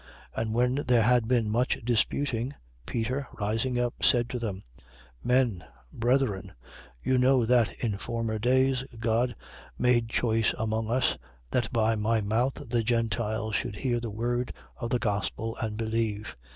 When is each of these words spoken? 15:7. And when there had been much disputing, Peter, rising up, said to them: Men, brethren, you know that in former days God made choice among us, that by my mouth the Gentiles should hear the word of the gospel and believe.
15:7. 0.35 0.41
And 0.41 0.53
when 0.55 0.75
there 0.87 1.03
had 1.03 1.27
been 1.27 1.47
much 1.47 1.77
disputing, 1.85 2.55
Peter, 2.87 3.27
rising 3.39 3.79
up, 3.79 4.03
said 4.03 4.31
to 4.31 4.39
them: 4.39 4.63
Men, 5.23 5.63
brethren, 5.93 6.53
you 7.03 7.19
know 7.19 7.45
that 7.45 7.71
in 7.83 7.99
former 7.99 8.39
days 8.39 8.83
God 8.99 9.35
made 9.77 10.09
choice 10.09 10.55
among 10.57 10.89
us, 10.89 11.17
that 11.51 11.71
by 11.71 11.95
my 11.95 12.19
mouth 12.19 12.63
the 12.67 12.81
Gentiles 12.81 13.55
should 13.55 13.75
hear 13.75 13.99
the 13.99 14.09
word 14.09 14.51
of 14.75 14.89
the 14.89 14.97
gospel 14.97 15.55
and 15.61 15.77
believe. 15.77 16.35